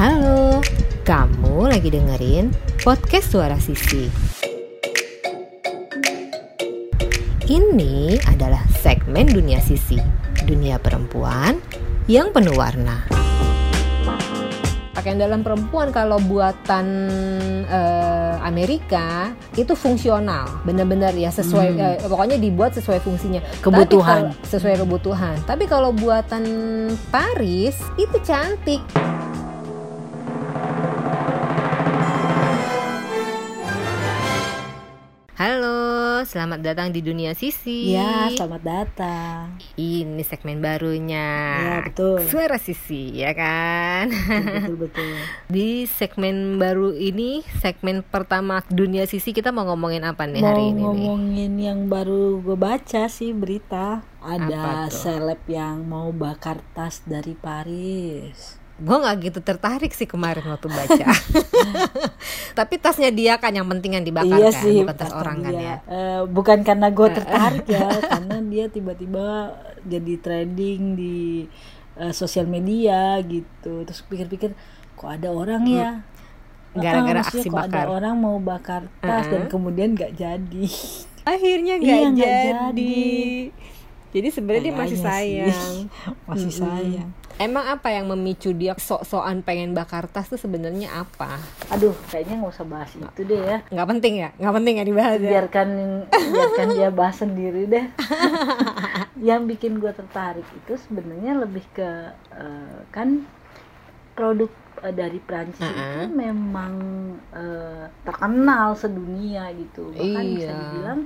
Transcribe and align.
Halo, 0.00 0.64
kamu 1.04 1.68
lagi 1.68 1.92
dengerin 1.92 2.48
podcast 2.80 3.36
Suara 3.36 3.60
Sisi. 3.60 4.08
Ini 7.44 8.16
adalah 8.24 8.64
segmen 8.80 9.28
dunia 9.28 9.60
sisi, 9.60 10.00
dunia 10.48 10.80
perempuan 10.80 11.60
yang 12.08 12.32
penuh 12.32 12.56
warna. 12.56 13.04
Pakaian 14.96 15.20
dalam 15.20 15.44
perempuan 15.44 15.92
kalau 15.92 16.16
buatan 16.16 16.86
eh, 17.68 18.36
Amerika 18.40 19.36
itu 19.52 19.76
fungsional, 19.76 20.64
benar-benar 20.64 21.12
ya 21.12 21.28
sesuai, 21.28 21.68
Hmm. 21.76 22.00
eh, 22.00 22.08
pokoknya 22.08 22.40
dibuat 22.40 22.72
sesuai 22.72 23.04
fungsinya. 23.04 23.44
Kebutuhan. 23.60 24.32
Tapi 24.32 24.32
kalau- 24.32 24.48
sesuai 24.48 24.76
kebutuhan. 24.80 25.36
Tapi 25.44 25.64
kalau 25.68 25.92
buatan 25.92 26.44
Paris 27.12 27.76
itu 28.00 28.16
cantik. 28.24 28.80
Selamat 36.30 36.62
datang 36.62 36.94
di 36.94 37.02
dunia 37.02 37.34
Sisi. 37.34 37.90
Ya, 37.90 38.30
selamat 38.30 38.62
datang. 38.62 39.58
Ini 39.74 40.22
segmen 40.22 40.62
barunya. 40.62 41.26
Ya, 41.58 41.76
betul. 41.90 42.22
Suara 42.30 42.54
Sisi, 42.54 43.18
ya 43.18 43.34
kan? 43.34 44.06
Betul 44.14 44.76
betul. 44.78 45.10
di 45.54 45.90
segmen 45.90 46.62
baru 46.62 46.94
ini, 46.94 47.42
segmen 47.58 48.06
pertama 48.06 48.62
dunia 48.70 49.10
Sisi 49.10 49.34
kita 49.34 49.50
mau 49.50 49.66
ngomongin 49.66 50.06
apa 50.06 50.30
nih 50.30 50.38
Mau 50.38 50.48
hari 50.54 50.62
ini 50.70 50.78
nih? 50.78 50.84
ngomongin 50.86 51.52
yang 51.58 51.80
baru 51.90 52.38
gue 52.38 52.54
baca 52.54 53.10
sih 53.10 53.34
berita. 53.34 54.06
Ada 54.22 54.86
seleb 54.86 55.42
yang 55.50 55.82
mau 55.82 56.14
bakar 56.14 56.62
tas 56.78 57.02
dari 57.02 57.34
Paris. 57.34 58.59
Gue 58.80 58.96
nggak 58.96 59.16
gitu 59.28 59.40
tertarik 59.44 59.92
sih 59.92 60.08
kemarin 60.08 60.40
waktu 60.48 60.72
baca. 60.72 61.04
Tapi 62.58 62.74
tasnya 62.80 63.12
dia 63.12 63.36
kan 63.36 63.52
yang 63.52 63.68
penting 63.68 64.00
yang 64.00 64.04
dibakar 64.04 64.40
iya 64.40 64.48
kan, 64.48 64.62
sih, 64.64 64.80
bukan 64.80 64.96
tas 64.96 65.12
orang 65.12 65.38
kan 65.44 65.52
ya. 65.52 65.76
Eh, 65.84 66.20
bukan 66.24 66.58
karena 66.64 66.88
gue 66.88 67.08
tertarik 67.12 67.66
ya, 67.68 67.88
karena 68.16 68.36
dia 68.40 68.64
tiba-tiba 68.72 69.52
jadi 69.84 70.14
trending 70.16 70.96
di 70.96 71.44
eh, 72.00 72.12
sosial 72.16 72.48
media 72.48 73.20
gitu. 73.20 73.84
Terus 73.84 74.00
pikir-pikir, 74.08 74.56
kok 74.96 75.10
ada 75.12 75.28
orang 75.28 75.62
ya? 75.68 75.90
Hmm. 76.00 76.80
Gara-gara 76.80 77.20
aksi 77.20 77.50
kok 77.50 77.56
bakar. 77.66 77.84
ada 77.84 77.90
orang 77.90 78.14
mau 78.16 78.38
bakar 78.38 78.86
tas 79.02 79.26
dan 79.28 79.50
kemudian 79.50 79.92
gak 79.92 80.16
jadi. 80.16 80.66
Akhirnya 81.28 81.76
Iya, 81.76 81.84
nggak 81.84 82.10
nggak 82.16 82.32
jadi. 82.32 82.48
jadi. 82.48 82.98
Jadi 84.10 84.28
sebenarnya 84.34 84.62
dia 84.66 84.74
masih 84.74 84.98
sih. 84.98 85.04
sayang. 85.06 85.74
Masih 86.26 86.50
sayang. 86.50 87.10
Emang 87.40 87.64
apa 87.64 87.88
yang 87.88 88.04
memicu 88.04 88.52
dia 88.52 88.76
sok-sokan 88.76 89.40
pengen 89.40 89.72
bakar 89.72 90.04
tas 90.04 90.28
tuh 90.28 90.36
sebenarnya 90.36 90.92
apa? 90.92 91.40
Aduh, 91.72 91.96
kayaknya 92.12 92.36
nggak 92.36 92.52
usah 92.52 92.68
bahas 92.68 92.92
itu 92.92 93.20
deh 93.24 93.40
ya. 93.40 93.58
Nggak 93.72 93.88
penting 93.88 94.14
ya? 94.20 94.28
Nggak 94.36 94.54
penting 94.60 94.74
ya 94.76 94.84
dibahas 94.84 95.16
ya? 95.16 95.30
Biarkan 95.32 95.68
biarkan 96.04 96.68
dia 96.76 96.88
bahas 96.92 97.16
sendiri 97.16 97.64
deh. 97.64 97.86
Yang 99.32 99.40
bikin 99.56 99.80
gue 99.80 99.88
tertarik 99.88 100.44
itu 100.52 100.72
sebenarnya 100.78 101.32
lebih 101.34 101.64
ke 101.72 101.90
eh, 102.36 102.78
kan 102.92 103.24
produk 104.12 104.52
eh, 104.84 104.92
dari 104.92 105.16
Prancis 105.16 105.64
itu 105.64 105.80
Uh-uh. 105.80 106.12
memang 106.12 106.74
eh, 107.32 107.88
terkenal 108.04 108.76
sedunia 108.76 109.48
gitu. 109.56 109.96
Bahkan 109.96 110.24
bisa 110.28 110.44
Iya. 110.44 110.60
dibilang 110.60 111.00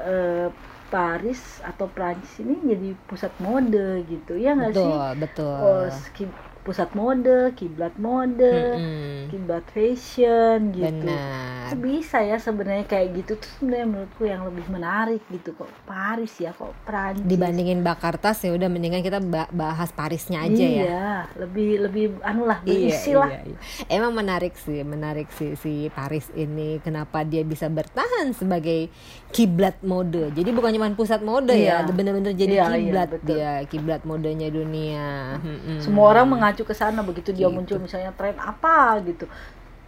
eh, 0.00 0.48
Paris 0.92 1.40
atau 1.70 1.86
Prancis 1.96 2.34
ini 2.42 2.54
jadi 2.72 2.86
pusat 3.08 3.32
mode 3.44 3.78
gitu 4.10 4.30
ya 4.44 4.48
nggak 4.58 4.74
sih? 4.82 4.94
Betul, 4.94 5.14
betul. 5.20 5.46
Oh, 5.58 5.84
pusat 6.66 6.90
mode, 6.92 7.54
kiblat 7.54 7.94
mode, 7.96 8.42
Mm-mm. 8.42 9.30
kiblat 9.30 9.62
fashion 9.70 10.74
gitu. 10.74 11.06
Benar. 11.06 11.54
Kok 11.66 11.78
bisa 11.78 12.18
ya 12.20 12.36
sebenarnya 12.36 12.82
kayak 12.84 13.08
gitu 13.16 13.32
tuh 13.36 13.50
sebenarnya 13.52 13.86
menurutku 13.86 14.22
yang 14.22 14.42
lebih 14.42 14.66
menarik 14.66 15.22
gitu 15.28 15.50
kok 15.52 15.66
Paris 15.82 16.30
ya 16.36 16.50
kok 16.50 16.74
Prancis. 16.82 17.22
Dibandingin 17.22 17.80
bakar 17.80 18.14
tas 18.16 18.38
ya 18.38 18.50
udah 18.50 18.66
mendingan 18.66 18.98
kita 19.00 19.18
ba- 19.20 19.50
bahas 19.50 19.90
Parisnya 19.90 20.42
aja 20.42 20.58
iya, 20.58 20.82
ya. 20.84 21.10
lebih 21.36 21.70
lebih 21.80 22.04
anu 22.20 22.46
lah 22.46 22.62
Iya, 22.62 22.70
berisi 22.86 23.12
lah. 23.12 23.28
iya, 23.28 23.40
iya. 23.44 23.56
Emang 23.88 24.12
menarik 24.12 24.54
sih, 24.56 24.82
menarik 24.82 25.26
sih 25.32 25.54
si 25.54 25.72
Paris 25.88 26.30
ini. 26.32 26.78
Kenapa 26.78 27.22
dia 27.22 27.42
bisa 27.42 27.66
bertahan 27.66 28.30
sebagai 28.32 28.86
kiblat 29.30 29.82
mode. 29.82 30.30
Jadi 30.32 30.48
bukan 30.50 30.70
cuma 30.72 30.86
pusat 30.92 31.18
mode 31.20 31.50
Iya. 31.50 31.82
ya, 31.82 31.88
bener-bener 31.88 32.30
jadi 32.32 32.54
Iya, 32.54 32.64
iya, 32.64 32.76
kiblat 32.76 33.08
betul. 33.10 33.26
dia, 33.28 33.52
kiblat 33.66 34.02
modenya 34.02 34.48
dunia. 34.48 35.36
Semua 35.78 36.14
orang 36.14 36.30
mengacu 36.30 36.55
ke 36.64 36.72
sana 36.72 37.02
begitu 37.04 37.30
dia 37.36 37.50
Gitu. 37.50 37.52
muncul 37.52 37.78
misalnya 37.82 38.12
tren 38.16 38.36
apa 38.40 39.02
gitu. 39.04 39.26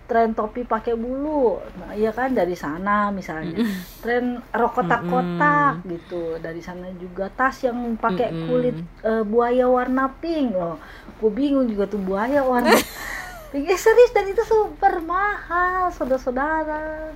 Tren 0.08 0.32
topi 0.32 0.64
pakai 0.64 0.96
bulu. 0.96 1.60
Nah, 1.80 1.92
iya 1.92 2.10
kan 2.16 2.32
dari 2.32 2.56
sana 2.56 3.12
misalnya. 3.12 3.60
Tren 4.00 4.40
rok 4.52 4.72
kotak-kotak 4.80 5.84
gitu. 5.84 6.40
Dari 6.40 6.60
sana 6.64 6.88
juga 6.96 7.28
tas 7.28 7.60
yang 7.60 7.76
pakai 8.00 8.32
Mm-mm. 8.32 8.46
kulit 8.48 8.76
eh, 9.04 9.24
buaya 9.24 9.68
warna 9.68 10.08
pink 10.20 10.56
loh. 10.56 10.80
Gue 11.20 11.30
bingung 11.32 11.68
juga 11.68 11.84
tuh 11.92 12.00
buaya 12.00 12.40
warna 12.40 12.72
pink. 13.52 13.68
Eh 13.68 13.76
serius 13.76 14.12
dan 14.16 14.26
itu 14.28 14.40
super 14.48 15.00
mahal, 15.04 15.92
saudara-saudara. 15.92 17.12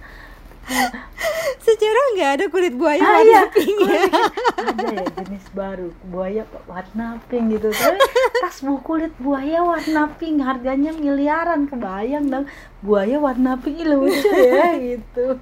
Sejarah 1.66 2.04
nggak 2.12 2.30
ada 2.34 2.44
kulit 2.48 2.74
buaya 2.74 2.98
Ah, 2.98 3.12
warna 3.16 3.28
iya. 3.28 3.42
pink 3.48 3.78
ya. 3.80 4.04
ada 4.58 4.86
ya 4.88 5.04
jenis 5.16 5.46
baru 5.52 5.88
buaya 6.04 6.42
warna 6.64 7.06
pink 7.26 7.44
gitu 7.52 7.68
tapi 7.68 7.98
tas 8.38 8.58
bu 8.60 8.78
kulit 8.80 9.12
buaya 9.16 9.60
warna 9.60 10.02
pink 10.12 10.40
harganya 10.40 10.92
miliaran 10.92 11.66
kebayang 11.66 12.26
dong 12.26 12.46
buaya 12.80 13.16
warna 13.16 13.56
pink 13.56 13.82
lucu 13.82 14.28
ya 14.28 14.74
gitu 14.76 15.38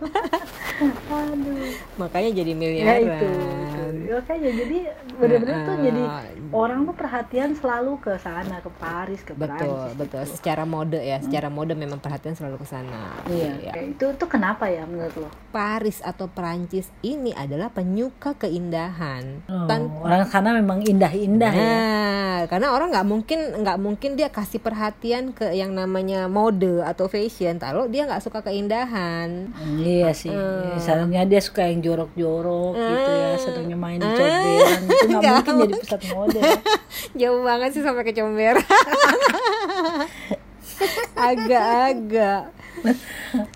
aduh 1.13 1.61
Makanya 1.97 2.31
jadi 2.35 2.53
ya 2.53 2.57
miliaran. 2.57 3.01
itu, 3.03 3.29
itu. 3.29 3.80
Makanya 4.13 4.51
jadi 4.53 4.79
bener-bener 5.13 5.57
tuh 5.61 5.69
Nah, 5.71 5.81
jadi 5.81 6.03
orang 6.51 6.81
tuh 6.83 6.95
perhatian 6.95 7.51
selalu 7.53 7.93
ke 7.99 8.13
sana 8.17 8.59
ke 8.59 8.71
Paris 8.73 9.21
ke 9.21 9.33
betul 9.33 9.71
Perancis 9.71 9.95
betul. 9.97 10.21
gitu. 10.21 10.35
secara 10.35 10.65
mode 10.65 10.99
ya 10.99 11.19
secara 11.19 11.49
mode 11.49 11.73
memang 11.73 11.97
perhatian 11.97 12.35
selalu 12.35 12.57
ke 12.57 12.67
sana. 12.67 13.17
Iya 13.25 13.71
kayak 13.71 13.87
itu 13.93 14.07
tuh 14.15 14.29
kenapa 14.29 14.67
ya 14.67 14.83
menurut 14.83 15.15
lo? 15.17 15.29
Paris 15.51 15.99
atau 16.01 16.27
Perancis 16.27 16.91
ini 17.01 17.31
adalah 17.33 17.69
penyuka 17.69 18.35
keindahan. 18.37 19.43
Tan- 19.47 19.89
Oh, 19.91 20.05
orang 20.05 20.23
sana 20.25 20.53
memang 20.53 20.83
indah-indah 20.83 21.51
ya. 21.51 21.65
Nah, 21.65 22.39
karena 22.47 22.71
orang 22.71 22.89
nggak 22.89 23.05
mungkin 23.05 23.39
nggak 23.59 23.79
mungkin 23.79 24.11
dia 24.15 24.29
kasih 24.29 24.59
perhatian 24.59 25.31
ke 25.31 25.51
yang 25.51 25.71
namanya 25.71 26.27
mode 26.27 26.81
atau 26.81 27.07
fashion. 27.07 27.57
Kalau 27.57 27.87
dia 27.87 28.05
nggak 28.05 28.21
suka 28.21 28.41
keindahan. 28.41 29.51
Iya 29.77 30.11
sih, 30.13 30.31
Hmm. 30.31 30.75
misalnya 30.75 31.23
dia 31.25 31.39
suka 31.39 31.65
yang 31.65 31.81
jorok-jorok 31.81 32.73
gitu 32.73 33.11
ya, 33.13 33.30
senangnya 33.53 33.79
main 33.79 33.99
di 33.99 34.07
Hmm. 34.07 34.17
comberan, 34.17 34.81
itu 34.83 35.07
nggak 35.11 35.33
mungkin 35.35 35.55
jadi 35.61 35.75
pusat 35.79 36.01
mode. 36.11 36.41
Jauh 37.21 37.43
banget 37.43 37.71
sih 37.75 37.83
sampai 37.83 38.03
ke 38.03 38.13
comber. 38.13 38.57
Agak-agak. 41.17 42.57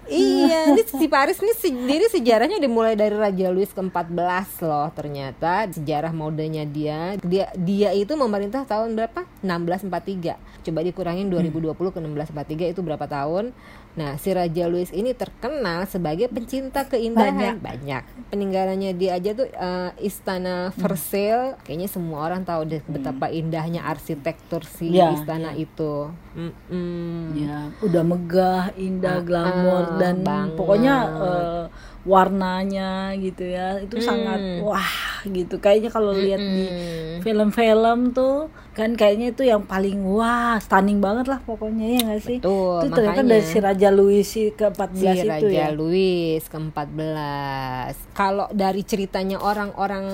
iya, 0.04 0.68
ini 0.68 0.84
si 0.84 1.08
Paris 1.08 1.40
ini 1.40 1.56
sendiri 1.56 2.04
sejarahnya 2.06 2.60
dimulai 2.60 2.92
dari 2.92 3.16
Raja 3.16 3.48
Louis 3.48 3.72
ke-14 3.72 4.60
loh 4.60 4.92
ternyata 4.92 5.64
sejarah 5.72 6.12
modenya 6.12 6.68
dia. 6.68 7.16
Dia 7.24 7.48
dia 7.56 7.96
itu 7.96 8.12
memerintah 8.12 8.68
tahun 8.68 8.92
berapa? 8.92 9.24
1643. 9.40 10.36
Coba 10.60 10.80
dikurangin 10.84 11.32
2020 11.32 11.72
ke 11.72 11.98
1643 11.98 12.72
itu 12.76 12.80
berapa 12.84 13.06
tahun? 13.08 13.56
Nah, 13.94 14.18
si 14.18 14.34
Raja 14.34 14.66
Louis 14.66 14.90
ini 14.90 15.14
terkenal 15.14 15.86
sebagai 15.86 16.26
pencinta 16.26 16.82
keindahan. 16.82 17.62
Banyak. 17.62 18.02
Peninggalannya 18.28 18.90
dia 18.90 19.14
aja 19.14 19.30
tuh 19.32 19.46
eh, 19.46 19.90
Istana 20.02 20.74
Versailles. 20.74 21.54
Kayaknya 21.62 21.86
semua 21.86 22.26
orang 22.26 22.42
tahu 22.42 22.66
deh 22.66 22.82
betapa 22.84 23.30
indahnya 23.30 23.86
arsitektur 23.86 24.66
si 24.66 24.90
Iya, 24.90 25.14
istana 25.14 25.54
itu. 25.54 26.10
Mm-mm. 26.34 27.38
Ya, 27.38 27.70
udah 27.78 28.02
megah, 28.02 28.64
indah, 28.74 29.22
glamor 29.22 29.94
ah, 29.94 29.98
dan 30.02 30.26
banget. 30.26 30.58
pokoknya 30.58 30.94
eh, 31.14 31.64
warnanya 32.04 33.14
gitu 33.16 33.46
ya, 33.46 33.78
itu 33.78 33.96
sangat 34.02 34.60
wah 34.60 34.90
gitu. 35.24 35.56
Kayaknya 35.56 35.90
kalau 35.90 36.10
lihat 36.12 36.42
di 36.42 36.66
Mm. 36.66 37.13
Film-film 37.20 38.10
tuh 38.16 38.48
kan 38.74 38.98
kayaknya 38.98 39.30
itu 39.30 39.46
yang 39.46 39.62
paling 39.62 40.02
wah 40.02 40.58
stunning 40.58 40.98
banget 40.98 41.30
lah 41.30 41.38
pokoknya 41.46 41.86
ya 41.94 42.00
nggak 42.10 42.22
sih? 42.26 42.38
Betul, 42.42 42.82
itu 42.82 42.90
ternyata 42.90 43.22
makanya. 43.22 43.30
dari 43.30 43.46
si 43.46 43.58
Raja 43.62 43.88
Louis 43.94 44.24
si 44.26 44.42
ke-14 44.50 44.98
si 44.98 45.06
itu 45.06 45.30
Raja 45.30 45.46
ya. 45.46 45.66
Louis 45.70 46.42
ke-14. 46.42 47.94
Kalau 48.18 48.50
dari 48.50 48.82
ceritanya 48.82 49.38
orang-orang 49.38 50.06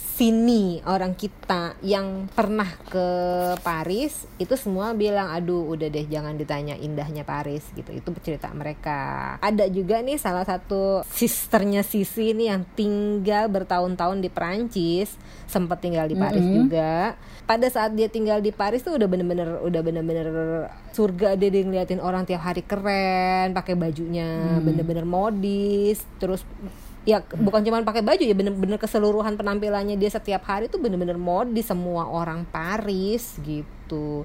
sini, 0.00 0.80
orang 0.88 1.12
kita 1.12 1.76
yang 1.84 2.32
pernah 2.32 2.68
ke 2.88 3.08
Paris, 3.60 4.24
itu 4.40 4.56
semua 4.56 4.96
bilang, 4.96 5.28
"Aduh, 5.28 5.68
udah 5.76 5.92
deh 5.92 6.08
jangan 6.08 6.40
ditanya 6.40 6.80
indahnya 6.80 7.28
Paris." 7.28 7.68
gitu. 7.76 7.92
Itu 7.92 8.16
cerita 8.24 8.48
mereka. 8.56 9.36
Ada 9.44 9.68
juga 9.68 10.00
nih 10.00 10.16
salah 10.16 10.48
satu 10.48 11.04
sisternya 11.12 11.84
Sisi 11.84 12.32
nih 12.32 12.56
yang 12.56 12.64
tinggal 12.72 13.52
bertahun-tahun 13.52 14.24
di 14.24 14.32
Perancis, 14.32 15.12
sempat 15.44 15.84
tinggal 15.84 16.08
di 16.08 16.16
Paris 16.28 16.46
juga. 16.46 16.92
pada 17.42 17.66
saat 17.66 17.90
dia 17.92 18.06
tinggal 18.06 18.38
di 18.38 18.54
Paris 18.54 18.80
tuh 18.80 18.94
udah 18.94 19.08
bener-bener 19.10 19.60
udah 19.60 19.80
bener-bener 19.82 20.26
surga 20.94 21.34
dia, 21.34 21.50
dia 21.50 21.62
ngeliatin 21.66 21.98
orang 21.98 22.22
tiap 22.22 22.42
hari 22.42 22.62
keren 22.62 23.50
pakai 23.52 23.74
bajunya 23.74 24.56
Hmm. 24.56 24.64
bener-bener 24.64 25.02
modis 25.02 26.06
terus 26.16 26.46
ya 27.02 27.18
bukan 27.18 27.66
cuma 27.66 27.82
pakai 27.82 27.98
baju 27.98 28.22
ya 28.22 28.30
bener-bener 28.30 28.78
keseluruhan 28.78 29.34
penampilannya 29.34 29.98
dia 29.98 30.06
setiap 30.06 30.46
hari 30.46 30.70
tuh 30.70 30.78
bener-bener 30.78 31.18
modis 31.18 31.66
semua 31.66 32.06
orang 32.06 32.46
Paris 32.46 33.42
gitu 33.42 34.22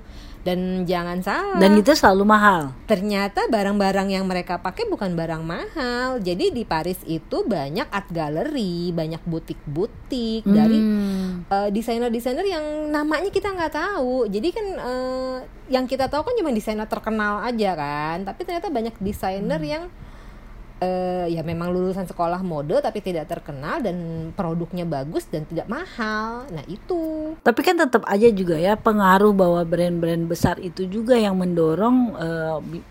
dan 0.48 0.60
jangan 0.84 1.20
salah 1.20 1.60
Dan 1.60 1.76
itu 1.76 1.92
selalu 1.92 2.24
mahal. 2.24 2.72
ternyata 2.88 3.44
barang-barang 3.46 4.08
yang 4.08 4.24
mereka 4.24 4.56
pakai 4.58 4.88
bukan 4.88 5.12
barang 5.12 5.44
mahal. 5.44 6.18
Jadi 6.18 6.50
di 6.50 6.64
Paris 6.64 7.04
itu 7.04 7.44
banyak 7.44 7.84
art 7.86 8.08
gallery, 8.08 8.90
banyak 8.92 9.20
butik-butik 9.22 10.48
dari 10.48 10.80
Hmm. 10.80 11.44
eh, 11.46 11.70
desainer-desainer 11.70 12.48
yang 12.48 12.64
namanya 12.88 13.28
kita 13.28 13.52
nggak 13.52 13.74
tahu. 13.74 14.26
Jadi 14.26 14.50
kan 14.50 14.68
eh, 14.74 15.36
yang 15.68 15.84
kita 15.84 16.08
tahu 16.08 16.24
kan 16.24 16.34
cuma 16.34 16.50
desainer 16.50 16.88
terkenal 16.88 17.44
aja 17.44 17.76
kan. 17.76 18.24
Tapi 18.24 18.40
ternyata 18.42 18.72
banyak 18.72 18.96
desainer 18.98 19.60
yang 19.60 19.84
eh, 20.78 21.26
ya 21.34 21.42
memang 21.42 21.74
lulusan 21.74 22.06
sekolah 22.06 22.46
mode 22.46 22.78
tapi 22.80 23.02
tidak 23.02 23.26
terkenal 23.26 23.82
dan 23.82 24.30
produknya 24.38 24.86
bagus 24.86 25.26
dan 25.26 25.44
tidak 25.50 25.66
mahal. 25.66 26.46
Nah 26.54 26.64
itu 26.70 27.34
Tapi 27.42 27.60
kan 27.66 27.76
tetap 27.82 28.06
aja 28.06 28.30
juga 28.30 28.56
ya 28.62 28.78
pengaruh 28.78 29.34
bahwa 29.34 29.62
brand-brand 29.66 30.30
besar 30.30 30.62
itu 30.62 30.86
juga 30.86 31.18
yang 31.18 31.34
mendorong 31.34 32.14
bi- 32.62 32.86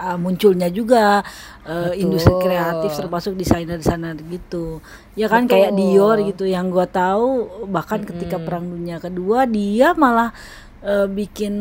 ah, 0.00 0.16
munculnya 0.16 0.72
juga 0.72 1.20
Betul. 1.60 2.00
industri 2.00 2.34
kreatif 2.40 2.96
termasuk 2.96 3.36
desainer-desainer 3.36 4.16
gitu. 4.32 4.80
Ya 5.12 5.28
kan 5.28 5.44
Betul. 5.44 5.60
kayak 5.60 5.70
Dior 5.76 6.16
gitu 6.24 6.48
yang 6.48 6.72
gua 6.72 6.88
tahu 6.88 7.68
bahkan 7.68 8.00
ketika 8.00 8.40
perang 8.40 8.64
dunia 8.64 8.96
kedua 8.96 9.44
dia 9.44 9.92
malah 9.92 10.32
eh, 10.80 11.06
bikin 11.06 11.54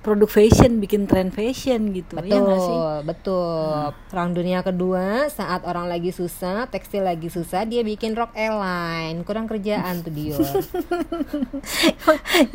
produk 0.00 0.26
fashion, 0.26 0.80
bikin 0.80 1.04
tren 1.04 1.28
fashion 1.28 1.92
gitu. 1.92 2.16
Betul, 2.16 2.40
nggak 2.40 2.60
sih? 2.60 2.78
betul. 3.04 3.92
Perang 4.08 4.30
Dunia 4.32 4.60
Kedua, 4.60 5.28
saat 5.28 5.64
orang 5.64 5.86
lagi 5.86 6.10
susah, 6.10 6.68
tekstil 6.68 7.04
lagi 7.04 7.28
susah, 7.28 7.64
dia 7.64 7.80
bikin 7.80 8.16
rok 8.16 8.32
airline. 8.32 9.20
Kurang 9.24 9.44
kerjaan 9.44 10.00
tuh 10.00 10.12
Dior. 10.12 10.40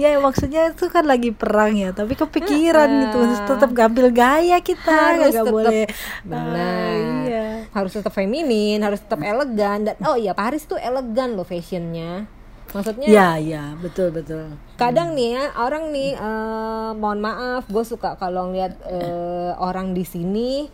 ya 0.01 0.17
maksudnya 0.17 0.73
itu 0.73 0.85
kan 0.89 1.05
lagi 1.05 1.29
perang 1.29 1.77
ya, 1.77 1.89
tapi 1.91 2.13
kepikiran 2.13 2.89
gitu 3.09 3.17
tetap 3.45 3.69
ngambil 3.69 4.07
gaya 4.09 4.57
kita 4.61 4.89
Harus 4.89 5.33
nggak 5.33 5.45
tetap- 5.45 5.53
boleh. 5.53 5.83
Benar. 6.25 6.57
Ah, 6.57 6.93
iya. 7.25 7.45
Harus 7.69 7.91
tetap 7.93 8.13
feminin, 8.13 8.81
harus 8.81 9.01
tetap 9.01 9.21
elegan 9.21 9.85
dan 9.85 9.95
oh 10.05 10.17
iya 10.17 10.33
Paris 10.33 10.65
tuh 10.65 10.77
elegan 10.77 11.37
loh 11.37 11.45
fashionnya. 11.45 12.38
Maksudnya 12.69 13.07
Ya, 13.07 13.29
ya, 13.35 13.73
betul 13.75 14.09
betul. 14.09 14.53
kadang 14.75 15.11
nih 15.11 15.33
ya 15.33 15.45
orang 15.55 15.89
nih 15.89 16.13
eh, 16.13 16.91
mohon 16.93 17.19
maaf 17.19 17.65
gue 17.65 17.81
suka 17.83 18.13
kalau 18.15 18.47
ngeliat 18.47 18.77
eh, 18.85 19.51
orang 19.57 19.91
di 19.91 20.03
sini 20.03 20.69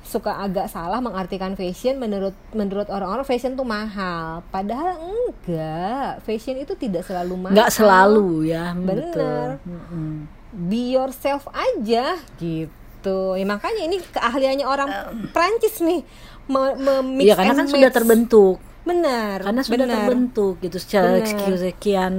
suka 0.00 0.40
agak 0.40 0.68
salah 0.68 0.98
mengartikan 0.98 1.52
fashion 1.52 1.96
menurut 1.96 2.32
menurut 2.52 2.88
orang-orang 2.88 3.24
fashion 3.24 3.52
tuh 3.52 3.62
mahal 3.62 4.40
padahal 4.48 4.96
enggak 4.98 6.22
fashion 6.22 6.56
itu 6.56 6.72
tidak 6.74 7.04
selalu 7.04 7.36
mahal 7.38 7.52
Nggak 7.52 7.70
selalu 7.70 8.28
ya, 8.46 8.72
Bener. 8.72 9.04
betul. 9.04 9.48
Be 10.50 10.90
yourself 10.90 11.44
aja 11.50 12.16
gitu 12.36 12.80
ya 13.34 13.44
makanya 13.44 13.82
ini 13.84 14.00
keahliannya 14.00 14.64
orang 14.64 14.88
Prancis 15.30 15.76
nih 15.78 16.00
me, 16.46 16.72
Iya 17.20 17.36
karena 17.36 17.52
kan 17.54 17.68
sudah 17.68 17.90
terbentuk. 17.90 18.56
Benar 18.88 19.36
Karena 19.44 19.60
sudah 19.60 19.84
benar. 19.84 19.94
terbentuk 20.00 20.54
gitu 20.58 20.76
secara 20.76 21.20
Benar. 21.20 21.60
sekian, 21.60 22.14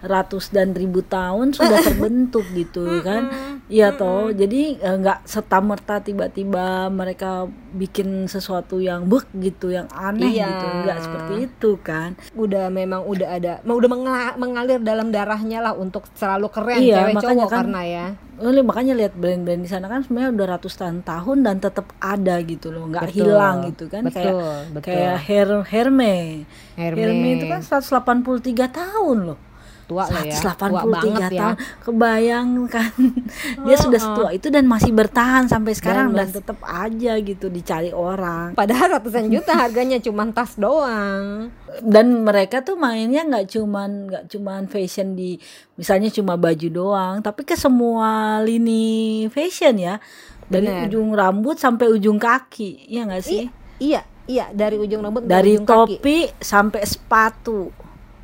ratus 0.00 0.52
dan 0.52 0.76
ribu 0.76 1.00
tahun 1.00 1.50
sudah 1.50 1.80
terbentuk 1.90 2.44
gitu 2.52 3.02
kan. 3.02 3.32
Iya 3.66 3.96
toh. 3.96 4.30
Jadi 4.30 4.76
eh, 4.76 4.96
nggak 4.96 5.24
serta 5.24 5.58
merta 5.58 5.98
tiba-tiba 5.98 6.86
mereka 6.86 7.48
bikin 7.72 8.28
sesuatu 8.28 8.78
yang 8.78 9.08
buk 9.08 9.26
gitu, 9.34 9.72
yang 9.72 9.88
aneh 9.90 10.30
Iya. 10.30 10.46
gitu. 10.46 10.66
Nggak 10.84 10.98
seperti 11.02 11.34
itu 11.42 11.70
kan. 11.82 12.14
udah 12.36 12.68
memang 12.70 13.02
udah 13.02 13.28
ada 13.32 13.52
udah 13.64 13.90
menga- 13.90 14.36
mengalir 14.36 14.78
dalam 14.78 15.10
darahnya 15.10 15.58
lah 15.60 15.72
untuk 15.74 16.04
selalu 16.14 16.46
keren 16.52 16.78
Iya, 16.78 16.96
cewek 17.00 17.14
makanya 17.14 17.34
cowok 17.34 17.50
kan 17.50 17.58
karena 17.64 17.82
ya 17.82 18.06
makanya 18.64 18.94
lihat 18.98 19.14
brand-brand 19.14 19.62
di 19.62 19.70
sana 19.70 19.86
kan 19.86 20.02
sebenarnya 20.02 20.34
udah 20.34 20.46
ratusan 20.58 21.06
tahun 21.06 21.46
dan 21.46 21.56
tetap 21.62 21.86
ada 22.02 22.36
gitu 22.42 22.74
loh, 22.74 22.90
nggak 22.90 23.08
hilang 23.14 23.70
gitu 23.70 23.86
kan. 23.86 24.04
Betul, 24.04 24.20
kayak 24.20 24.34
betul. 24.74 24.82
kayak 24.90 25.16
Her 25.22 25.48
Herme. 26.04 26.44
Herme. 26.76 27.00
Herme 27.00 27.28
itu 27.34 27.46
kan 27.46 27.60
183 27.60 28.68
tahun 28.68 29.18
loh. 29.32 29.40
tua 29.84 30.08
loh 30.08 30.24
ya. 30.24 30.32
183 30.32 30.56
tua 30.56 30.80
banget 30.80 31.28
ya. 31.28 31.40
tahun. 31.44 31.56
Kebayang 31.84 32.48
kan 32.72 32.88
dia 33.68 33.76
sudah 33.76 34.00
setua 34.00 34.28
itu 34.32 34.48
dan 34.48 34.64
masih 34.64 34.96
bertahan 34.96 35.44
sampai 35.44 35.76
sekarang 35.76 36.16
dan, 36.16 36.24
mas- 36.24 36.32
tetap 36.32 36.56
aja 36.64 37.12
gitu 37.20 37.52
dicari 37.52 37.92
orang. 37.92 38.56
Padahal 38.56 38.96
ratusan 38.96 39.28
juta 39.28 39.52
harganya 39.60 40.00
cuma 40.00 40.24
tas 40.32 40.56
doang. 40.56 41.52
Dan 41.84 42.24
mereka 42.24 42.64
tuh 42.64 42.80
mainnya 42.80 43.28
nggak 43.28 43.44
cuman 43.52 43.90
nggak 44.08 44.24
cuman 44.32 44.72
fashion 44.72 45.12
di 45.12 45.36
misalnya 45.76 46.08
cuma 46.08 46.40
baju 46.40 46.68
doang 46.72 47.14
tapi 47.20 47.44
ke 47.44 47.52
semua 47.52 48.40
lini 48.40 49.28
fashion 49.28 49.76
ya. 49.76 50.00
Dari 50.48 50.64
Bener. 50.64 50.88
ujung 50.88 51.12
rambut 51.12 51.60
sampai 51.60 51.92
ujung 51.92 52.16
kaki 52.16 52.88
ya 52.88 53.04
nggak 53.04 53.20
sih? 53.20 53.52
Iya 53.76 54.13
iya 54.24 54.48
dari 54.50 54.76
ujung 54.76 55.00
rambut 55.00 55.24
dari 55.24 55.56
ujung 55.56 55.66
kaki. 55.68 56.00
topi 56.00 56.18
sampai 56.38 56.82
sepatu. 56.84 57.68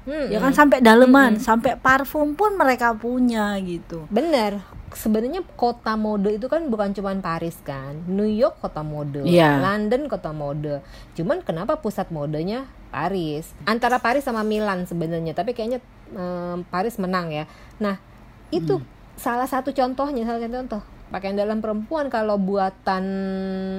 Hmm, 0.00 0.32
ya 0.32 0.40
kan 0.40 0.56
sampai 0.56 0.80
daleman 0.80 1.36
sampai 1.36 1.76
parfum 1.76 2.32
pun 2.32 2.56
mereka 2.56 2.96
punya 2.96 3.52
gitu. 3.60 4.08
Bener. 4.08 4.64
Sebenarnya 4.90 5.46
kota 5.54 5.94
mode 5.94 6.34
itu 6.34 6.50
kan 6.50 6.66
bukan 6.66 6.90
cuma 6.90 7.14
Paris 7.20 7.54
kan. 7.62 7.94
New 8.10 8.26
York 8.26 8.58
kota 8.58 8.82
mode 8.82 9.22
Iya. 9.22 9.60
London 9.62 10.10
kota 10.10 10.34
mode. 10.34 10.82
Cuman 11.14 11.44
kenapa 11.46 11.78
pusat 11.78 12.10
modenya 12.10 12.66
Paris? 12.90 13.54
Antara 13.70 14.02
Paris 14.02 14.26
sama 14.26 14.42
Milan 14.42 14.88
sebenarnya 14.88 15.30
tapi 15.30 15.54
kayaknya 15.54 15.78
em, 16.10 16.66
Paris 16.66 16.98
menang 16.98 17.30
ya. 17.30 17.44
Nah 17.78 18.02
itu 18.50 18.82
salah 19.14 19.46
satu 19.46 19.70
contohnya 19.70 20.26
salah 20.26 20.42
satu 20.42 20.54
contoh 20.58 20.82
pakaian 21.10 21.34
dalam 21.34 21.58
perempuan 21.58 22.06
kalau 22.06 22.38
buatan 22.38 23.04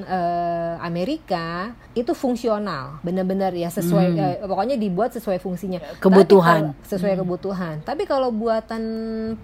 eh, 0.04 0.74
Amerika 0.80 1.72
itu 1.92 2.12
fungsional. 2.12 3.00
Benar-benar 3.02 3.52
ya 3.52 3.68
sesuai 3.68 4.08
eh, 4.14 4.36
pokoknya 4.42 4.76
dibuat 4.76 5.12
sesuai 5.12 5.38
fungsinya. 5.38 5.80
Tapi 5.80 6.00
Kebutuhan. 6.00 6.60
kalau- 6.70 6.76
sesuai 6.84 7.16
kebutuhan. 7.18 7.76
Tapi 7.82 8.04
kalau 8.04 8.30
buatan 8.30 8.84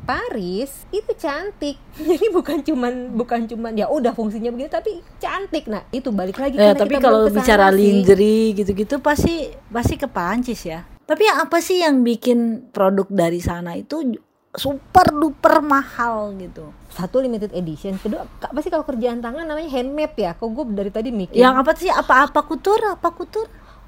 Paris 0.03 0.85
itu 0.89 1.11
cantik. 1.13 1.79
Jadi 1.97 2.27
bukan 2.29 2.59
cuman 2.61 2.93
bukan 3.13 3.45
cuman 3.45 3.73
ya 3.73 3.87
udah 3.87 4.11
fungsinya 4.11 4.49
begini 4.49 4.67
tapi 4.67 4.91
cantik. 5.17 5.65
Nah 5.65 5.87
itu 5.89 6.11
balik 6.11 6.37
lagi 6.37 6.55
Eh, 6.55 6.61
karena 6.67 6.77
tapi 6.77 6.93
kita 6.93 7.03
kalau 7.03 7.19
bicara 7.27 7.67
sih. 7.69 7.77
lingerie 7.77 8.51
gitu-gitu 8.53 8.99
pasti 8.99 9.35
pasti 9.67 9.95
ke 9.95 10.05
Perancis 10.05 10.61
ya. 10.61 10.83
Tapi 11.01 11.23
apa 11.25 11.57
sih 11.57 11.79
yang 11.79 12.03
bikin 12.03 12.67
produk 12.69 13.07
dari 13.07 13.39
sana 13.39 13.73
itu 13.73 14.19
super 14.49 15.07
duper 15.09 15.59
mahal 15.59 16.31
gitu? 16.35 16.71
satu 16.87 17.19
limited 17.19 17.51
edition 17.51 17.93
kedua 17.95 18.25
apa 18.25 18.57
sih 18.57 18.67
kalau 18.67 18.81
kerjaan 18.81 19.19
tangan 19.19 19.43
namanya 19.43 19.69
handmade 19.69 20.15
ya 20.15 20.33
kok 20.33 20.47
gue 20.47 20.65
dari 20.67 20.89
tadi 20.89 21.09
mikir 21.11 21.35
Yang 21.35 21.55
apa 21.57 21.71
sih? 21.73 21.89
Apa-apa 21.89 22.39
kutur? 22.43 22.79
Apa 22.81 23.11
kutur? 23.11 23.45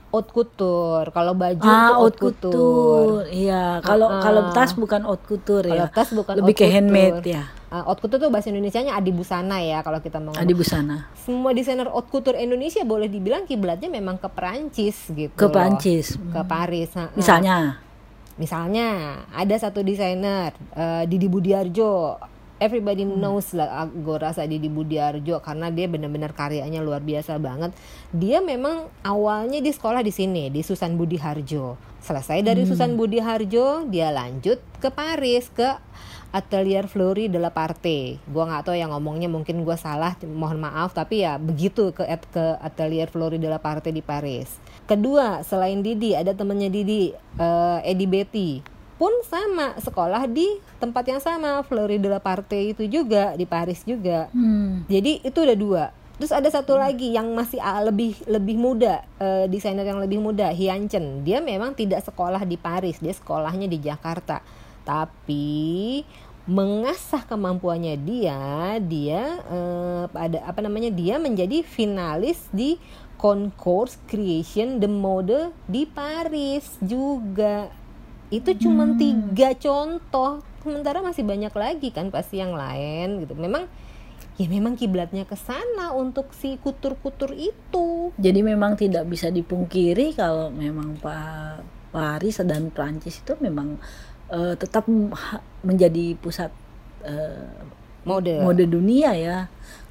haute 0.09 0.33
couture 0.33 1.05
kalau 1.09 1.33
baju 1.33 1.61
ah, 1.61 1.69
itu 1.85 1.93
haute 1.95 2.17
couture. 2.17 2.49
couture 2.49 3.29
Iya, 3.29 3.77
kalau 3.79 4.09
Ah, 4.09 4.17
kalau 4.19 4.41
tas 4.49 4.73
bukan 4.73 5.05
haute 5.05 5.21
couture 5.23 5.61
kalau 5.63 5.85
ya. 5.85 5.93
tas 5.93 6.09
bukan 6.09 6.33
Lebih 6.35 6.49
ke 6.51 6.57
couture. 6.59 6.73
handmade 6.75 7.21
ya. 7.23 7.43
Ah, 7.69 7.85
haute 7.85 8.01
couture 8.01 8.17
tuh 8.19 8.29
bahasa 8.29 8.49
Indonesianya 8.49 8.93
adi 8.93 9.09
busana 9.09 9.61
ya 9.61 9.85
kalau 9.85 10.01
kita 10.01 10.17
mau. 10.17 10.33
Adi 10.33 10.49
busana. 10.51 11.13
semua 11.15 11.53
desainer 11.53 11.85
haute 11.85 12.09
couture 12.09 12.33
Indonesia 12.35 12.81
boleh 12.83 13.05
dibilang 13.05 13.45
kiblatnya 13.45 13.85
memang 13.87 14.17
ke 14.17 14.25
Perancis 14.27 14.97
gitu 15.07 15.29
Ke 15.31 15.45
loh. 15.45 15.53
Perancis. 15.53 16.17
ke 16.17 16.41
Paris 16.43 16.89
ha. 16.95 17.13
Misalnya. 17.13 17.77
Misalnya 18.39 19.21
ada 19.35 19.55
satu 19.59 19.83
desainer 19.83 20.55
eh, 20.73 21.03
Didi 21.05 21.27
Budiarjo 21.27 22.17
everybody 22.59 23.07
knows 23.07 23.55
lah 23.55 23.87
gue 23.87 24.17
rasa 24.19 24.47
Didi 24.47 24.67
Budiarjo 24.67 25.39
karena 25.39 25.71
dia 25.71 25.87
benar-benar 25.87 26.35
karyanya 26.35 26.83
luar 26.83 27.03
biasa 27.03 27.39
banget 27.39 27.71
dia 28.11 28.43
memang 28.43 28.87
awalnya 29.03 29.63
di 29.63 29.71
sekolah 29.71 30.03
di 30.03 30.11
sini 30.11 30.51
di 30.51 30.63
Susan 30.63 30.95
Budi 30.99 31.15
Harjo 31.15 31.79
selesai 31.99 32.43
dari 32.43 32.63
Susan 32.67 32.95
Budi 32.95 33.19
Harjo 33.19 33.87
dia 33.87 34.11
lanjut 34.11 34.59
ke 34.79 34.87
Paris 34.91 35.51
ke 35.51 35.67
Atelier 36.29 36.85
Fleury 36.85 37.25
de 37.25 37.41
la 37.41 37.49
Parte. 37.49 38.21
Gua 38.29 38.45
nggak 38.45 38.69
tahu 38.69 38.77
yang 38.77 38.93
ngomongnya 38.93 39.25
mungkin 39.25 39.65
gua 39.65 39.81
salah, 39.81 40.13
mohon 40.21 40.61
maaf 40.61 40.93
tapi 40.93 41.25
ya 41.25 41.41
begitu 41.41 41.89
ke 41.89 42.05
ke 42.29 42.45
Atelier 42.61 43.09
Fleury 43.09 43.41
de 43.41 43.49
la 43.49 43.57
Parte 43.57 43.89
di 43.89 44.05
Paris. 44.05 44.61
Kedua, 44.89 45.45
selain 45.45 45.85
Didi 45.85 46.17
ada 46.17 46.33
temennya 46.33 46.73
Didi, 46.73 47.13
eh, 47.13 47.79
Edi 47.85 48.09
Betty 48.09 48.49
pun 48.99 49.15
sama 49.23 49.79
sekolah 49.79 50.27
di 50.27 50.59
tempat 50.75 51.07
yang 51.07 51.23
sama 51.23 51.63
Fleury 51.63 52.01
de 52.03 52.11
la 52.11 52.19
Parte 52.19 52.59
itu 52.59 52.83
juga 52.89 53.31
di 53.39 53.47
Paris 53.47 53.87
juga. 53.87 54.27
Hmm. 54.35 54.83
Jadi 54.91 55.23
itu 55.23 55.37
udah 55.39 55.55
dua. 55.55 55.83
Terus 56.19 56.35
ada 56.35 56.51
satu 56.51 56.75
lagi 56.75 57.15
yang 57.15 57.31
masih 57.31 57.63
lebih 57.87 58.19
lebih 58.27 58.59
muda, 58.59 58.99
eh, 59.23 59.47
desainer 59.47 59.87
yang 59.87 60.03
lebih 60.03 60.19
muda, 60.19 60.51
Hyun 60.51 60.91
Chen. 60.91 61.23
Dia 61.23 61.39
memang 61.39 61.71
tidak 61.79 62.03
sekolah 62.03 62.43
di 62.43 62.59
Paris, 62.59 62.99
dia 62.99 63.15
sekolahnya 63.15 63.71
di 63.71 63.79
Jakarta. 63.79 64.43
tapi 64.89 66.01
mengasah 66.49 67.21
kemampuannya 67.29 67.93
dia 68.01 68.41
dia 68.81 69.37
eh, 69.37 70.03
pada 70.09 70.49
apa 70.49 70.65
namanya 70.65 70.89
dia 70.89 71.21
menjadi 71.21 71.61
finalis 71.61 72.49
di 72.49 72.81
Concours 73.19 73.99
Creation 74.07 74.79
de 74.79 74.87
Mode 74.87 75.51
di 75.67 75.83
Paris 75.83 76.79
juga 76.79 77.67
itu 78.31 78.55
cuma 78.57 78.87
Hmm. 78.87 78.95
tiga 78.95 79.51
contoh 79.53 80.39
sementara 80.61 81.03
masih 81.03 81.21
banyak 81.21 81.51
lagi 81.51 81.91
kan 81.91 82.07
pasti 82.07 82.39
yang 82.39 82.53
lain 82.53 83.19
gitu 83.21 83.35
memang 83.35 83.67
ya 84.35 84.47
memang 84.47 84.73
kiblatnya 84.73 85.27
ke 85.27 85.35
sana 85.35 85.91
untuk 85.91 86.31
si 86.31 86.55
kutur-kutur 86.55 87.33
itu 87.33 88.15
Jadi 88.15 88.39
memang 88.39 88.73
tidak 88.73 89.03
bisa 89.03 89.27
dipungkiri 89.27 90.15
kalau 90.15 90.47
memang 90.47 90.95
Pak 90.95 91.59
Paris 91.91 92.39
dan 92.39 92.69
Prancis 92.69 93.19
itu 93.19 93.35
memang 93.37 93.75
eh, 94.29 94.53
tetap 94.55 94.87
menjadi 95.59 96.15
pusat 96.15 96.53
eh, 97.01 97.49
mode, 98.05 98.39
mode 98.39 98.63
dunia 98.63 99.11
ya. 99.11 99.37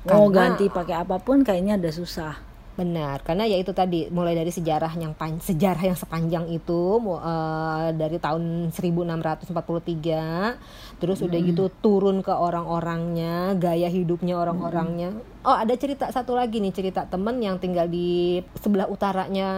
Mau 0.06 0.30
Karena- 0.30 0.54
ganti 0.54 0.70
pakai 0.70 0.97
apa 0.97 1.18
pun 1.18 1.42
kayaknya 1.42 1.75
ada 1.75 1.90
susah. 1.90 2.38
Benar 2.78 3.26
karena 3.26 3.42
ya 3.42 3.58
itu 3.58 3.75
tadi 3.75 4.06
mulai 4.14 4.38
dari 4.38 4.54
sejarah 4.54 4.94
yang 4.94 5.11
pan- 5.18 5.42
sejarah 5.42 5.82
yang 5.82 5.99
sepanjang 5.99 6.47
itu 6.47 7.02
eh, 7.02 7.90
dari 7.99 8.23
tahun 8.23 8.70
1643 8.70 11.02
terus 11.02 11.18
udah 11.18 11.38
gitu 11.42 11.75
turun 11.82 12.23
ke 12.23 12.30
orang-orangnya 12.30 13.58
gaya 13.58 13.90
hidupnya 13.90 14.38
orang-orangnya 14.38 15.11
oh 15.49 15.57
ada 15.57 15.73
cerita 15.75 16.12
satu 16.12 16.37
lagi 16.37 16.61
nih 16.61 16.71
cerita 16.71 17.09
temen 17.09 17.40
yang 17.40 17.57
tinggal 17.57 17.88
di 17.88 18.37
sebelah 18.55 18.85
utaranya 18.85 19.49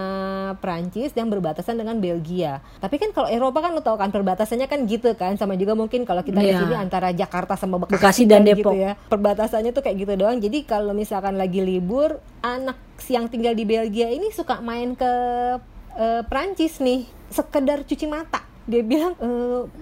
Prancis 0.62 1.10
yang 1.12 1.26
berbatasan 1.26 1.74
dengan 1.74 1.98
Belgia 1.98 2.62
tapi 2.78 2.94
kan 2.94 3.10
kalau 3.10 3.26
Eropa 3.26 3.58
kan 3.58 3.74
lo 3.74 3.82
tau 3.82 3.98
kan 3.98 4.14
perbatasannya 4.14 4.70
kan 4.70 4.86
gitu 4.86 5.10
kan 5.18 5.34
sama 5.34 5.58
juga 5.58 5.74
mungkin 5.74 6.06
kalau 6.06 6.22
kita 6.22 6.38
di 6.38 6.50
Iya. 6.50 6.62
sini 6.62 6.74
antara 6.78 7.10
Jakarta 7.10 7.58
sama 7.58 7.82
Bekasi, 7.82 7.98
Bekasi 7.98 8.22
dan 8.24 8.42
kan 8.42 8.54
Depok. 8.54 8.70
gitu 8.70 8.70
ya 8.78 8.92
perbatasannya 9.10 9.70
tuh 9.74 9.82
kayak 9.82 9.96
gitu 9.98 10.12
doang 10.14 10.38
jadi 10.38 10.58
kalau 10.62 10.94
misalkan 10.94 11.34
lagi 11.34 11.58
libur 11.58 12.22
anak 12.40 12.78
yang 13.10 13.26
tinggal 13.26 13.52
di 13.52 13.66
Belgia 13.66 14.14
ini 14.14 14.30
suka 14.30 14.62
main 14.62 14.94
ke 14.94 15.10
eh, 15.98 16.22
Prancis 16.22 16.78
nih 16.78 17.02
sekedar 17.30 17.82
cuci 17.82 18.06
mata 18.06 18.46
dia 18.62 18.82
bilang 18.82 19.16
e, 19.16 19.28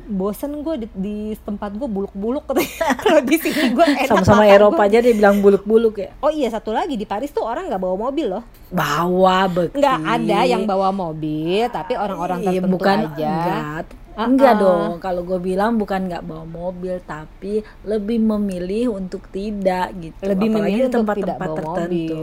bosen 0.07 0.61
gue 0.61 0.75
di, 0.79 0.87
di 0.95 1.17
tempat 1.39 1.75
gue 1.75 1.85
buluk-buluk 1.85 2.45
katanya. 2.45 2.95
Kalau 3.05 3.21
di 3.21 3.37
sini 3.37 3.71
gue 3.71 3.85
enak 3.85 4.07
Sama-sama 4.07 4.45
Eropa 4.45 4.77
gua- 4.77 4.87
aja 4.87 4.99
dia 4.99 5.13
bilang 5.13 5.39
buluk-buluk 5.39 5.99
ya. 5.99 6.11
oh 6.19 6.29
iya 6.29 6.49
satu 6.49 6.71
lagi 6.71 6.95
di 6.95 7.03
Paris 7.03 7.29
tuh 7.29 7.43
orang 7.43 7.67
nggak 7.67 7.79
bawa 7.79 7.97
mobil 7.99 8.27
loh. 8.29 8.45
Bawa 8.69 9.45
bekti. 9.47 9.77
nggak 9.77 9.99
ada 9.99 10.39
yang 10.45 10.63
bawa 10.65 10.89
mobil 10.89 11.67
tapi 11.69 11.95
orang-orang 11.95 12.39
Iya, 12.41 12.47
tertentu 12.55 12.73
bukan 12.73 12.99
aja. 13.09 13.29
enggak. 13.29 13.85
Ah, 14.15 14.27
enggak 14.27 14.55
ah. 14.55 14.59
dong. 14.59 14.91
Kalau 14.99 15.23
gue 15.23 15.39
bilang 15.39 15.73
bukan 15.75 16.01
nggak 16.07 16.23
bawa 16.23 16.45
mobil 16.45 16.95
tapi 17.03 17.61
lebih 17.83 18.19
memilih 18.21 18.95
untuk 18.95 19.27
tidak 19.29 19.95
gitu. 19.97 20.23
Lebih 20.23 20.49
Apalagi 20.49 20.65
memilih 20.65 20.87
tempat-tempat 20.91 21.39
bawa 21.45 21.57
tertentu. 21.57 21.85
mobil 22.17 22.19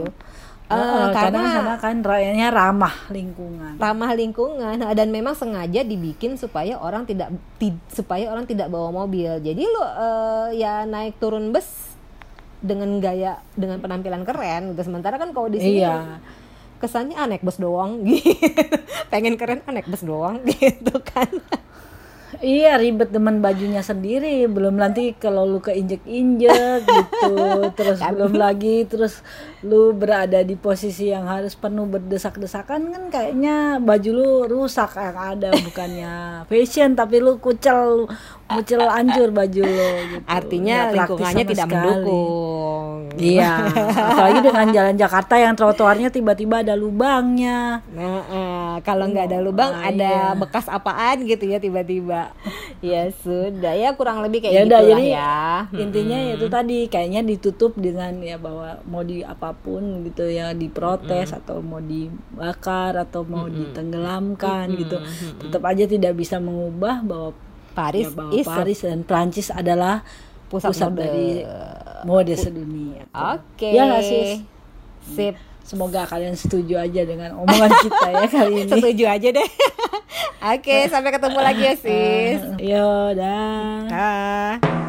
Eh, 0.66 0.74
karena 1.14 1.14
karena- 1.14 1.54
sana 1.62 1.74
kan 1.78 1.96
rakyatnya 2.02 2.50
ramah 2.50 2.94
lingkungan. 3.14 3.78
Ramah 3.78 4.10
lingkungan 4.18 4.74
Nah, 4.82 4.90
dan 4.98 5.14
memang 5.14 5.38
sengaja 5.38 5.86
dibikin 5.86 6.34
supaya 6.34 6.74
orang 6.74 7.06
tidak 7.06 7.30
ti- 7.62 7.78
supaya 7.86 8.26
orang 8.34 8.50
tidak 8.50 8.66
bawa 8.66 8.90
mobil. 8.90 9.38
Jadi 9.38 9.62
lo 9.62 9.86
eh, 9.86 10.58
ya 10.58 10.82
naik 10.82 11.22
turun 11.22 11.54
bus 11.54 11.94
dengan 12.58 12.98
gaya 12.98 13.38
dengan 13.54 13.78
penampilan 13.78 14.26
keren 14.26 14.74
gitu. 14.74 14.90
Sementara 14.90 15.22
kan 15.22 15.30
kalau 15.30 15.46
di 15.46 15.62
sini 15.62 15.86
iya. 15.86 16.18
kesannya 16.82 17.14
ah, 17.14 17.30
naik 17.30 17.46
bus 17.46 17.62
doang. 17.62 18.02
Gitu. 18.06 18.26
Pengen 19.06 19.38
keren 19.38 19.62
ah, 19.62 19.70
naik 19.70 19.86
bus 19.86 20.02
doang. 20.02 20.42
Gitu 20.50 20.98
kan 21.06 21.30
Iya 22.38 22.76
ribet 22.76 23.08
demen 23.08 23.38
bajunya 23.38 23.80
sendiri 23.80 24.44
belum 24.46 24.76
nanti 24.76 25.12
kalau 25.12 25.44
lu 25.44 25.58
keinjek-injek 25.58 26.84
gitu 26.84 27.34
terus 27.72 27.96
Kan. 27.96 28.12
belum 28.12 28.32
lagi 28.34 28.84
terus 28.84 29.24
lu 29.60 29.92
berada 29.92 30.40
di 30.40 30.52
posisi 30.52 31.08
yang 31.08 31.24
harus 31.24 31.54
penuh 31.54 31.86
berdesak-desakan 31.86 32.80
kan 32.88 33.02
kayaknya 33.08 33.56
baju 33.78 34.10
lu 34.12 34.30
rusak 34.46 34.94
yang 34.94 35.16
ada 35.16 35.50
bukannya 35.56 36.14
fashion 36.44 36.92
tapi 36.92 37.18
lu 37.18 37.38
kucel 37.38 38.04
mucel 38.46 38.82
hancur 38.84 39.30
baju 39.30 39.62
lu 39.62 39.88
gitu. 40.12 40.26
artinya 40.26 40.76
Nggak 40.86 40.92
lingkungannya 40.94 41.44
tidak 41.46 41.66
sekali. 41.66 41.76
mendukung 41.80 42.65
Iya, 43.14 43.70
apalagi 44.10 44.40
dengan 44.42 44.66
jalan 44.68 44.96
Jakarta 44.98 45.34
yang 45.36 45.54
trotoarnya 45.54 46.10
tiba-tiba 46.10 46.60
ada 46.60 46.74
lubangnya. 46.74 47.80
Nah, 47.94 48.20
eh, 48.26 48.74
kalau 48.82 49.06
nggak 49.06 49.30
ada 49.30 49.38
lubang, 49.38 49.70
Ah, 49.70 49.88
ada 49.88 50.10
iya. 50.10 50.36
bekas 50.36 50.66
apaan 50.66 51.22
gitu 51.22 51.46
ya 51.46 51.56
tiba-tiba. 51.56 52.34
ya 52.84 53.08
sudah, 53.24 53.72
ya 53.72 53.96
kurang 53.96 54.20
lebih 54.20 54.44
kayak 54.44 54.52
Ya 54.52 54.60
gitu 54.60 54.68
udah, 54.68 54.80
jadi 54.84 55.04
ya. 55.08 55.36
Intinya 55.72 56.18
ya 56.18 56.32
itu 56.36 56.46
tadi 56.46 56.78
kayaknya 56.86 57.20
ditutup 57.22 57.72
dengan 57.72 58.12
ya 58.20 58.36
bahwa 58.36 58.84
mau 58.84 59.00
di 59.00 59.22
apa 59.22 59.54
pun 59.54 60.04
gitu 60.04 60.28
ya 60.28 60.52
diprotes 60.52 61.32
atau 61.32 61.64
mau 61.64 61.80
dibakar 61.80 63.00
atau 63.00 63.24
mau 63.24 63.48
ditenggelamkan 63.48 64.68
gitu. 64.76 65.00
Tetap 65.40 65.62
aja 65.64 65.84
tidak 65.84 66.12
bisa 66.14 66.36
mengubah 66.36 67.00
bahwa 67.00 67.30
Paris 67.72 68.08
ya, 68.08 68.12
bahwa 68.12 68.32
is 68.32 68.46
Paris 68.46 68.80
dan 68.84 69.00
Prancis 69.02 69.48
adalah 69.48 70.04
pusat, 70.48 70.70
pusat 70.72 70.90
mode. 70.90 70.98
dari 71.00 71.28
mode 72.06 72.34
sedunia. 72.38 73.02
Oke. 73.10 73.70
Ya 73.74 73.82
nggak 73.88 74.04
sih? 74.04 74.26
Sip. 75.14 75.34
Semoga 75.66 76.06
kalian 76.06 76.38
setuju 76.38 76.78
aja 76.78 77.02
dengan 77.02 77.42
omongan 77.42 77.70
kita 77.84 78.06
ya 78.14 78.26
kali 78.30 78.54
ini. 78.62 78.70
Setuju 78.70 79.04
aja 79.10 79.28
deh. 79.34 79.48
Oke, 80.54 80.86
sampai 80.86 81.10
ketemu 81.10 81.38
lagi 81.42 81.62
ya, 81.66 81.74
sis. 81.74 82.40
Yo, 82.62 83.10
dah. 83.18 83.82
Dah. 83.90 84.85